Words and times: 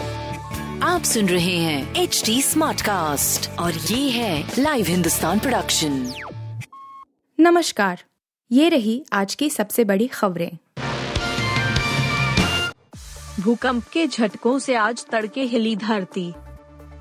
आप 0.84 1.02
सुन 1.02 1.28
रहे 1.28 1.56
हैं 1.56 1.94
एच 1.94 2.22
डी 2.26 2.42
स्मार्ट 2.42 2.80
कास्ट 2.80 3.58
और 3.58 3.74
ये 3.74 4.10
है 4.10 4.52
लाइव 4.58 4.86
हिंदुस्तान 4.86 5.38
प्रोडक्शन 5.38 6.12
नमस्कार 7.40 8.02
ये 8.52 8.68
रही 8.68 9.04
आज 9.12 9.34
की 9.34 9.50
सबसे 9.50 9.84
बड़ी 9.84 10.06
खबरें। 10.06 10.50
भूकंप 13.40 13.84
के 13.92 14.06
झटकों 14.06 14.58
से 14.58 14.74
आज 14.74 15.06
तड़के 15.06 15.42
हिली 15.42 15.76
धरती। 15.76 16.32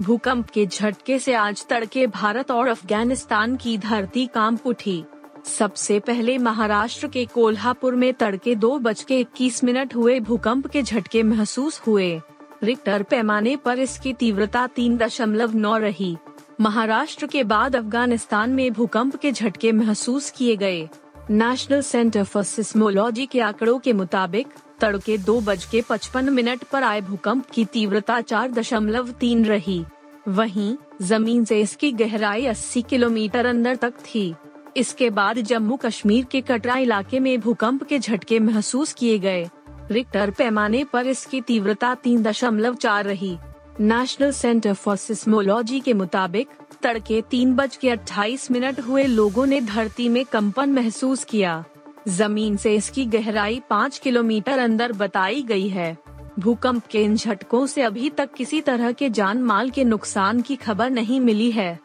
भूकंप 0.01 0.49
के 0.49 0.65
झटके 0.65 1.19
से 1.19 1.33
आज 1.33 1.65
तड़के 1.69 2.07
भारत 2.07 2.51
और 2.51 2.67
अफ़गानिस्तान 2.67 3.55
की 3.55 3.77
धरती 3.77 4.25
काँप 4.25 4.67
उठी। 4.67 5.03
सबसे 5.47 5.99
पहले 5.99 6.37
महाराष्ट्र 6.37 7.07
के 7.07 7.25
कोल्हापुर 7.25 7.95
में 7.95 8.13
तड़के 8.13 8.55
दो 8.55 8.79
बज 8.79 9.03
के 9.03 9.19
इक्कीस 9.19 9.63
मिनट 9.63 9.95
हुए 9.95 10.19
भूकंप 10.19 10.67
के 10.67 10.81
झटके 10.83 11.23
महसूस 11.23 11.79
हुए। 11.79 12.21
रिक्टर 12.63 13.03
पैमाने 13.03 13.55
पर 13.55 13.79
इसकी 13.79 14.13
तीव्रता 14.13 14.67
तीन 14.67 14.97
दशमलव 14.97 15.55
नौ 15.55 15.77
रही। 15.77 16.17
महाराष्ट्र 16.61 17.27
के 17.27 17.43
बाद 17.43 17.75
अफ़गानिस्तान 17.75 18.49
में 18.49 18.73
भूकंप 18.73 19.15
के 19.15 19.31
झटके 19.31 19.71
महसूस 19.71 20.31
किए 20.31 20.55
गए। 20.55 20.89
नेशनल 21.29 21.81
सेंटर 21.81 22.23
फॉर 22.23 22.43
सिस्मोलॉजी 22.43 23.25
के 23.25 23.39
आंकड़ों 23.39 23.79
के 23.79 23.93
मुताबिक, 23.93 24.47
तड़के 24.79 25.17
दो 25.17 25.39
बज 25.41 25.65
के 25.65 25.81
पचपन 25.89 26.29
मिनट 26.29 26.63
पर 26.63 26.83
आए 26.83 27.01
भूकंप 27.01 27.45
की 27.45 27.65
तीव्रता 27.65 28.21
चार 28.21 28.51
दशमलव 28.51 29.11
तीन 29.11 29.45
रही। 29.45 29.83
वहीं, 30.27 30.75
ज़मीन 31.01 31.45
से 31.45 31.61
इसकी 31.61 31.91
गहराई 31.91 32.45
80 32.45 32.81
किलोमीटर 32.81 33.45
अंदर 33.45 33.75
तक 33.75 33.91
थी। 33.91 34.35
इसके 34.77 35.09
बाद 35.09 35.39
जम्मू 35.41 35.75
कश्मीर 35.75 36.25
के 36.25 36.41
कटरा 36.41 36.75
इलाके 36.77 37.19
में 37.19 37.39
भूकंप 37.39 37.83
के 37.83 37.99
झटके 37.99 38.39
महसूस 38.39 38.93
किए 38.93 39.17
गए। 39.19 39.47
रिक्टर 39.91 40.31
पैमाने 40.31 40.83
पर 40.83 41.07
इसकी 41.07 41.41
तीव्रता 41.41 41.93
तीन 41.95 42.21
दशमलव 42.23 42.75
चार 42.75 43.05
रही। 43.05 43.37
नेशनल 43.79 44.31
सेंटर 44.31 44.73
फॉर 44.73 44.95
सिस्मोलॉजी 44.95 45.79
के 45.79 45.93
मुताबिक, 45.93 46.47
तड़के 46.83 47.21
तीन 47.21 47.55
बज 47.55 47.75
के 47.75 47.89
अट्ठाईस 47.89 48.49
मिनट 48.51 48.79
हुए 48.79 49.03
लोगों 49.03 49.45
ने 49.45 49.61
धरती 49.61 50.09
में 50.09 50.23
कंपन 50.25 50.69
महसूस 50.69 51.23
किया। 51.23 51.63
ज़मीन 52.07 52.57
से 52.57 52.75
इसकी 52.75 53.05
गहराई 53.05 53.61
पाँच 53.69 53.97
किलोमीटर 53.97 54.59
अंदर 54.59 54.93
बताई 54.93 55.41
गई 55.43 55.67
है। 55.67 55.95
भूकंप 56.39 56.87
के 56.87 57.03
इन 57.03 57.15
झटकों 57.15 57.65
से 57.65 57.81
अभी 57.81 58.09
तक 58.09 58.33
किसी 58.33 58.61
तरह 58.61 58.91
के 58.91 59.09
जान 59.09 59.41
माल 59.41 59.69
के 59.69 59.83
नुकसान 59.83 60.41
की 60.41 60.55
खबर 60.55 60.89
नहीं 60.89 61.19
मिली 61.19 61.51
है। 61.51 61.79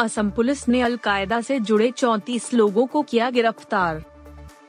असम 0.00 0.30
पुलिस 0.30 0.68
ने 0.68 0.80
अलकायदा 0.80 1.40
से 1.40 1.60
जुड़े 1.60 1.90
34 1.90 2.54
लोगों 2.54 2.86
को 2.86 3.02
किया 3.02 3.30
गिरफ़्तार। 3.30 4.02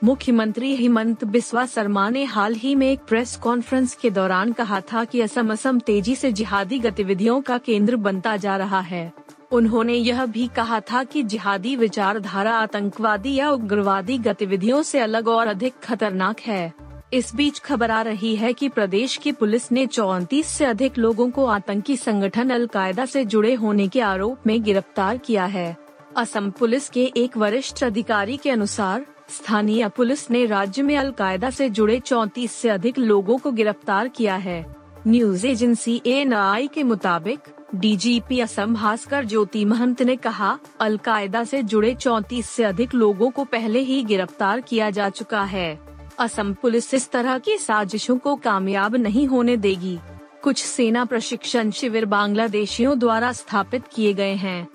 मुख्यमंत्री 0.04 0.76
हेमंत 0.76 1.24
बिस्वा 1.24 1.66
शर्मा 1.66 2.08
ने 2.10 2.24
हाल 2.24 2.54
ही 2.54 2.74
में 2.74 2.90
एक 2.90 3.00
प्रेस 3.00 3.36
कॉन्फ्रेंस 3.36 3.94
के 3.94 4.10
दौरान 4.10 4.52
कहा 4.52 4.80
था 4.80 5.04
कि 5.04 5.20
असम 5.20 5.52
असम 5.52 5.78
तेज़ी 5.78 6.16
से 6.16 6.32
जिहादी 6.32 6.78
गतिविधियों 6.78 7.40
का 7.40 7.58
केंद्र 7.58 7.96
बनता 7.96 8.36
जा 8.36 8.56
रहा 8.56 8.80
है। 8.80 9.12
उन्होंने 9.52 9.94
यह 9.94 10.26
भी 10.26 10.46
कहा 10.48 10.80
था 10.80 11.04
कि 11.04 11.22
जिहादी 11.22 11.76
विचारधारा 11.76 12.52
आतंकवादी 12.52 13.34
या 13.34 13.50
उग्रवादी 13.50 14.18
गतिविधियों 14.18 14.82
से 14.82 14.98
अलग 14.98 15.28
और 15.28 15.46
अधिक 15.46 15.74
खतरनाक 15.82 16.40
है। 16.40 16.72
इस 17.12 17.34
बीच 17.34 17.58
खबर 17.58 17.90
आ 17.90 18.00
रही 18.02 18.34
है 18.36 18.52
कि 18.52 18.68
प्रदेश 18.68 19.16
की 19.16 19.32
पुलिस 19.32 19.70
ने 19.72 19.86
चौतीस 19.86 20.46
से 20.46 20.64
अधिक 20.64 20.98
लोगों 20.98 21.30
को 21.30 21.44
आतंकी 21.46 21.96
संगठन 21.96 22.50
अलकायदा 22.50 23.04
से 23.06 23.24
जुड़े 23.24 23.52
होने 23.54 23.88
के 23.88 24.00
आरोप 24.00 24.46
में 24.46 24.62
गिरफ़्तार 24.62 25.18
किया 25.18 25.44
है। 25.44 25.76
असम 26.16 26.50
पुलिस 26.50 26.88
के 26.88 27.04
एक 27.16 27.36
वरिष्ठ 27.36 27.84
अधिकारी 27.84 28.36
के 28.36 28.50
अनुसार, 28.50 29.04
स्थानीय 29.30 29.88
पुलिस 29.88 30.30
ने 30.30 30.44
राज्य 30.46 30.82
में 30.82 30.96
अलकायदा 30.96 31.50
से 31.50 31.68
जुड़े 31.70 32.00
चौतीस 32.00 32.52
से 32.52 32.68
अधिक 32.68 32.98
लोगों 32.98 33.38
को 33.38 33.52
गिरफ़्तार 33.52 34.08
किया 34.08 34.36
है। 34.36 34.64
न्यूज़ 35.06 35.46
एजेंसी 35.46 36.00
एन 36.06 36.32
के 36.74 36.82
मुताबिक 36.82 37.54
डीजीपी 37.74 38.40
असम 38.40 38.74
भास्कर 38.74 39.24
ज्योति 39.24 39.64
महंत 39.64 40.02
ने 40.02 40.16
कहा, 40.16 40.58
अलकायदा 40.80 41.44
से 41.44 41.62
जुड़े 41.62 41.94
चौतीस 41.94 42.48
से 42.48 42.64
अधिक 42.64 42.94
लोगों 42.94 43.30
को 43.30 43.44
पहले 43.44 43.80
ही 43.80 44.02
गिरफ़्तार 44.02 44.60
किया 44.60 44.90
जा 44.90 45.08
चुका 45.08 45.42
है। 45.42 45.91
असम 46.22 46.52
पुलिस 46.54 46.94
इस 46.94 47.10
तरह 47.10 47.38
की 47.38 47.58
साजिशों 47.58 48.18
को 48.18 48.36
कामयाब 48.36 48.96
नहीं 48.96 49.26
होने 49.26 49.56
देगी। 49.56 49.98
कुछ 50.42 50.64
सेना 50.64 51.04
प्रशिक्षण 51.04 51.70
शिविर 51.70 52.04
बांग्लादेशियों 52.04 52.98
द्वारा 52.98 53.32
स्थापित 53.32 53.82
किए 53.94 54.14
गए 54.14 54.34
हैं। 54.34 54.68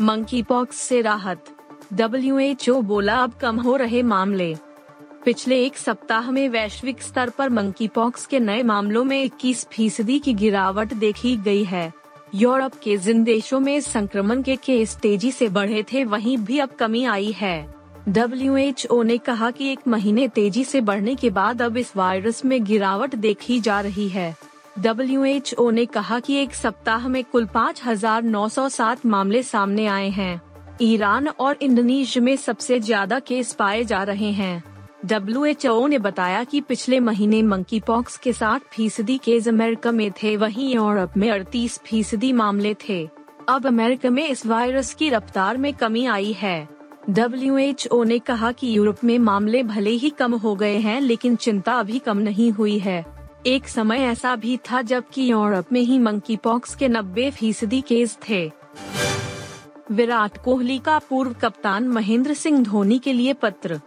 मंकी 0.00 0.42
पॉक्स 0.42 0.76
से 0.76 1.00
राहत। 1.00 1.44
डब्ल्यूएचओ 1.92 2.80
बोला 2.82 3.16
अब 3.16 3.32
कम 3.32 3.60
हो 3.60 3.76
रहे 3.76 4.02
मामले। 4.02 4.56
पिछले 5.24 5.64
एक 5.64 5.76
सप्ताह 5.76 6.30
में 6.30 6.48
वैश्विक 6.48 7.02
स्तर 7.02 7.30
पर 7.30 7.48
मंकी 7.48 7.88
पॉक्स 7.88 8.26
के 8.26 8.40
नए 8.40 8.62
मामलों 8.62 9.04
में 9.04 9.22
21 9.22 9.66
फ़ीसदी 9.72 10.18
की 10.18 10.34
गिरावट 10.34 10.94
देखी 10.94 11.36
गई 11.36 11.64
है। 11.64 11.92
यूरोप 12.34 12.72
के 12.82 12.96
जिन 12.96 13.24
देशों 13.24 13.60
में 13.60 13.80
संक्रमण 13.80 14.42
के 14.42 14.56
केस 14.56 14.96
तेज़ी 14.96 15.30
से 15.30 15.48
बढ़े 15.48 15.82
थे, 15.82 16.04
वहीं 16.04 16.38
भी 16.38 16.58
अब 16.58 16.68
कमी 16.68 17.04
आई 17.04 17.32
है। 17.32 17.83
डब्ल्यूएचओ 18.08 19.02
ने 19.02 19.18
कहा 19.18 19.50
कि 19.50 19.70
एक 19.72 19.86
महीने 19.88 20.28
तेज़ी 20.28 20.64
से 20.64 20.80
बढ़ने 20.80 21.14
के 21.14 21.30
बाद 21.30 21.62
अब 21.62 21.76
इस 21.76 21.96
वायरस 21.96 22.44
में 22.44 22.64
गिरावट 22.64 23.14
देखी 23.14 23.60
जा 23.60 23.80
रही 23.80 24.08
है। 24.08 24.34
डब्ल्यूएचओ 24.78 25.70
ने 25.70 25.86
कहा 25.86 26.18
कि 26.20 26.34
एक 26.34 26.54
सप्ताह 26.54 27.08
में 27.08 27.24
कुल 27.24 27.46
5,907 27.46 29.06
मामले 29.06 29.42
सामने 29.42 29.86
आए 29.86 30.08
हैं। 30.08 30.40
ईरान 30.82 31.28
और 31.28 31.58
इंडोनेशिया 31.62 32.24
में 32.24 32.36
सबसे 32.36 32.80
ज़्यादा 32.80 33.18
केस 33.18 33.52
पाए 33.52 33.84
जा 33.84 34.02
रहे 34.02 34.30
हैं। 34.32 34.62
डब्ल्यूएचओ 35.06 35.86
ने 35.86 35.98
बताया 35.98 36.44
कि 36.44 36.60
पिछले 36.60 37.00
महीने 37.00 37.42
मंकी 37.42 37.80
पॉक्स 37.80 38.16
के 38.16 38.32
साठ 38.32 38.62
फ़ीसदी 38.72 39.18
केस 39.18 39.48
अमेरिका 39.48 39.92
में 39.92 40.10
थे 40.12 40.36
वहीं 40.36 40.74
यूरोप 40.74 41.16
में 41.16 41.30
अड़तीस 41.30 41.78
फ़ीसदी 41.78 42.32
मामले 42.32 42.74
थे। 42.88 43.08
अब 43.48 43.66
अमेरिका 43.66 44.10
में 44.10 44.28
इस 44.28 44.46
वायरस 44.46 44.94
की 44.94 45.10
रफ्तार 45.10 45.56
में 45.56 45.72
कमी 45.74 46.06
आई 46.06 46.32
है। 46.32 46.73
डब्ल्यूएचओ 47.10 48.04
ने 48.04 48.18
कहा 48.18 48.52
कि 48.52 48.76
यूरोप 48.76 48.96
में 49.04 49.18
मामले 49.18 49.62
भले 49.62 49.90
ही 49.90 50.10
कम 50.10 50.34
हो 50.34 50.54
गए 50.54 50.76
हैं, 50.76 51.00
लेकिन 51.00 51.36
चिंता 51.36 51.72
अभी 51.72 51.98
कम 51.98 52.18
नहीं 52.18 52.50
हुई 52.52 52.78
है। 52.78 53.04
एक 53.46 53.68
समय 53.68 53.98
ऐसा 53.98 54.36
भी 54.36 54.56
था 54.56 54.82
जबकि 54.82 55.32
यूरोप 55.32 55.64
में 55.72 55.80
ही 55.80 55.98
मंकी 55.98 56.36
पॉक्स 56.36 56.74
के 56.74 56.88
90 56.88 57.30
फ़ीसदी 57.30 57.80
केस 57.80 58.18
थे। 58.28 58.52
विराट 59.90 60.38
कोहली 60.44 60.78
का 60.78 60.98
पूर्व 60.98 61.32
कप्तान 61.32 61.88
महेंद्र 61.88 62.34
सिंह 62.34 62.62
धोनी 62.62 62.98
के 62.98 63.12
लिए 63.12 63.32
पत्र। 63.32 63.80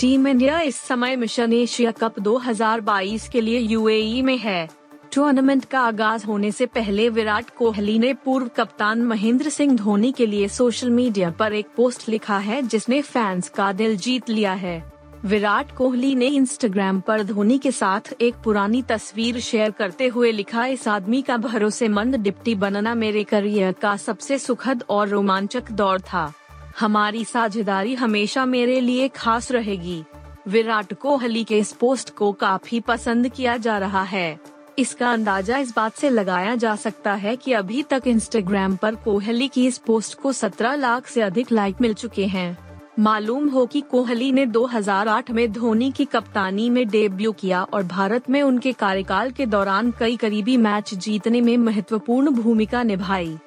टीम 0.00 0.28
इंडिया 0.28 0.60
इस 0.60 0.76
समय 0.76 1.16
मिशन 1.16 1.52
एशिया 1.52 1.90
कप 1.90 2.20
2022 2.20 3.28
के 3.28 3.40
लिए 3.40 3.58
यूएई 3.58 4.22
में 4.22 4.38
है। 4.38 4.83
टूर्नामेंट 5.14 5.64
का 5.64 5.80
आगाज़ 5.80 6.26
होने 6.26 6.52
से 6.52 6.66
पहले 6.66 7.08
विराट 7.08 7.50
कोहली 7.50 7.98
ने 7.98 8.14
पूर्व 8.14 8.48
कप्तान 8.48 9.02
महेंद्र 9.02 9.48
सिंह 9.48 9.76
धोनी 9.76 10.12
के 10.12 10.26
लिए 10.26 10.48
सोशल 10.48 10.90
मीडिया 10.90 11.30
पर 11.30 11.52
एक 11.52 11.66
पोस्ट 11.76 12.08
लिखा 12.08 12.38
है, 12.38 12.62
जिसने 12.62 13.02
फैंस 13.02 13.48
का 13.48 13.72
दिल 13.72 13.96
जीत 13.96 14.30
लिया 14.30 14.52
है। 14.52 14.92
विराट 15.24 15.76
कोहली 15.76 16.14
ने 16.14 16.26
इंस्टाग्राम 16.26 17.00
पर 17.00 17.22
धोनी 17.22 17.58
के 17.58 17.70
साथ 17.70 18.00
एक 18.20 18.34
पुरानी 18.44 18.82
तस्वीर 18.82 19.40
शेयर 19.40 19.70
करते 19.70 20.06
हुए 20.06 20.32
लिखा, 20.32 20.66
इस 20.66 20.88
आदमी 20.88 21.22
का 21.22 21.36
भरोसेमंद 21.36 22.16
डिप्टी 22.16 22.54
बनना 22.54 22.94
मेरे 22.94 23.24
करियर 23.24 23.72
का 23.72 23.96
सबसे 23.96 24.38
सुखद 24.38 24.84
और 24.88 25.08
रोमांचक 25.08 25.72
दौर 25.72 26.00
था। 26.00 26.32
हमारी 26.80 27.24
साझेदारी 27.24 27.94
हमेशा 27.94 28.44
मेरे 28.44 28.80
लिए 28.80 29.08
खास 29.08 29.52
रहेगी। 29.52 30.04
विराट 30.48 30.94
कोहली 30.94 31.44
के 31.44 31.58
इस 31.58 31.72
पोस्ट 31.72 32.14
को 32.14 32.32
काफ़ी 32.32 32.80
पसंद 32.80 33.28
किया 33.28 33.56
जा 33.56 33.78
रहा 33.78 34.02
है। 34.02 34.53
इसका 34.78 35.12
अंदाज़ा 35.12 35.58
इस 35.58 35.72
बात 35.76 35.94
से 35.94 36.10
लगाया 36.10 36.54
जा 36.54 36.76
सकता 36.76 37.14
है 37.14 37.36
कि 37.36 37.52
अभी 37.52 37.82
तक 37.82 38.02
इंस्टाग्राम 38.06 38.76
पर 38.76 38.94
कोहली 38.94 39.48
की 39.48 39.66
इस 39.66 39.78
पोस्ट 39.78 40.18
को 40.18 40.32
17 40.32 40.74
लाख 40.74 41.06
से 41.06 41.20
अधिक 41.22 41.52
लाइक 41.52 41.80
मिल 41.80 41.94
चुके 41.94 42.26
हैं। 42.26 42.56
मालूम 42.98 43.48
हो 43.48 43.66
कि 43.66 43.80
कोहली 43.80 44.32
ने 44.32 44.46
2008 44.46 45.30
में 45.30 45.52
धोनी 45.52 45.92
की 45.92 46.04
कप्तानी 46.04 46.70
में 46.70 46.88
डेब्यू 46.88 47.32
किया 47.32 47.62
और 47.62 47.82
भारत 47.82 48.30
में 48.30 48.42
उनके 48.42 48.72
कार्यकाल 48.72 49.30
के 49.30 49.46
दौरान 49.46 49.92
कई 49.98 50.16
करीबी 50.16 50.56
मैच 50.56 50.94
जीतने 50.94 51.40
में 51.40 51.56
महत्वपूर्ण 51.56 52.30
भूमिका 52.30 52.82
निभाई। 52.82 53.38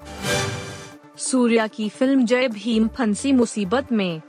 सूर्या 1.18 1.68
की 1.68 1.90
फ़िल्म 1.90 2.26
जय 2.26 2.48
भीम 2.48 2.88
फंसी 2.88 3.32
मुसीबत 3.32 3.92
में। 3.92 4.22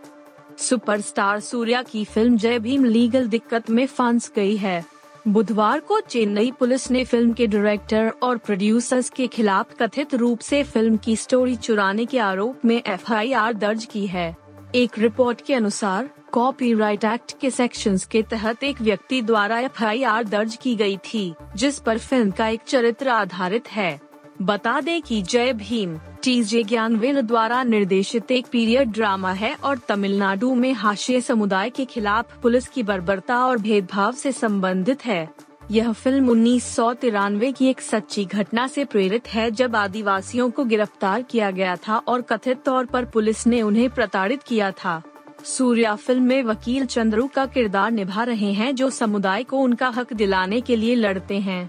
सुपरस्टार 0.58 1.40
सूर्या 1.40 1.82
की 1.82 2.04
फ़िल्म 2.04 2.36
जय 2.36 2.58
भीम 2.58 2.84
लीगल 2.84 3.26
दिक्कत 3.26 3.70
में 3.70 3.86
फंस 3.86 4.32
गई 4.36 4.56
है। 4.56 4.97
बुधवार 5.28 5.80
को 5.80 6.00
चेन्नई 6.00 6.50
पुलिस 6.50 6.90
ने 6.90 7.04
फ़िल्म 7.04 7.32
के 7.32 7.46
डायरेक्टर 7.46 8.12
और 8.22 8.36
प्रोड्यूसर्स 8.36 9.10
के 9.10 9.26
खिलाफ 9.26 9.74
कथित 9.82 10.14
रूप 10.14 10.40
से 10.40 10.62
फ़िल्म 10.62 10.96
की 10.96 11.16
स्टोरी 11.16 11.56
चुराने 11.56 12.06
के 12.06 12.18
आरोप 12.18 12.64
में 12.64 12.76
एफआईआर 12.76 13.54
दर्ज 13.54 13.84
की 13.84 14.06
है। 14.06 14.36
एक 14.74 14.98
रिपोर्ट 14.98 15.40
के 15.40 15.54
अनुसार, 15.54 16.08
कॉपीराइट 16.32 17.04
एक्ट 17.04 17.38
के 17.40 17.50
सेक्शंस 17.50 18.04
के 18.04 18.22
तहत 18.22 18.64
एक 18.64 18.80
व्यक्ति 18.80 19.22
द्वारा 19.22 19.58
एफआईआर 19.58 20.24
दर्ज 20.24 20.56
की 20.56 20.74
गई 20.76 20.96
थी, 20.96 21.34
जिस 21.56 21.78
पर 21.78 21.98
फ़िल्म 21.98 22.30
का 22.30 22.48
एक 22.48 22.60
चरित्र 22.66 23.08
आधारित 23.08 23.68
है। 23.68 24.00
बता 24.42 24.80
दें 24.80 25.00
कि 25.02 25.22
जय 25.22 25.52
भीम 25.52 25.98
टीजे 26.28 26.62
ज्ञानवेल 26.62 27.20
द्वारा 27.20 27.62
निर्देशित 27.62 28.30
एक 28.30 28.46
पीरियड 28.46 28.90
ड्रामा 28.92 29.30
है 29.32 29.54
और 29.64 29.78
तमिलनाडु 29.78 30.54
में 30.54 30.72
हाशिए 30.72 31.20
समुदाय 31.20 31.70
के 31.70 31.84
खिलाफ 31.84 32.36
पुलिस 32.42 32.68
की 32.68 32.82
बर्बरता 32.82 33.38
और 33.44 33.58
भेदभाव 33.58 34.12
से 34.12 34.32
संबंधित 34.32 35.04
है। 35.04 35.28
यह 35.70 35.92
फ़िल्म 35.92 36.28
उन्नीस 36.28 36.64
सौ 36.64 36.92
तिरानवे 36.94 37.52
की 37.52 37.68
एक 37.68 37.80
सच्ची 37.80 38.24
घटना 38.24 38.66
से 38.66 38.84
प्रेरित 38.84 39.28
है 39.28 39.50
जब 39.50 39.76
आदिवासियों 39.76 40.50
को 40.50 40.64
गिरफ़्तार 40.64 41.22
किया 41.22 41.50
गया 41.50 41.76
था 41.76 41.96
और 41.98 42.22
कथित 42.22 42.62
तौर 42.64 42.86
पर 42.86 43.04
पुलिस 43.04 43.46
ने 43.46 43.62
उन्हें 43.62 43.88
प्रताड़ित 43.90 44.42
किया 44.42 44.70
था। 44.74 45.02
सूर्या 45.46 45.94
फ़िल्म 45.96 46.22
में 46.22 46.42
वकील 46.42 46.86
चंद्रू 46.86 47.26
का 47.26 47.46
किरदार 47.46 47.90
निभा 47.90 48.24
रहे 48.24 48.52
हैं 48.52 48.74
जो 48.74 48.90
समुदाय 48.90 49.44
को 49.44 49.58
उनका 49.58 49.88
हक 49.88 50.12
दिलाने 50.12 50.60
के 50.60 50.76
लिए 50.76 50.94
लड़ते 50.94 51.38
हैं। 51.40 51.68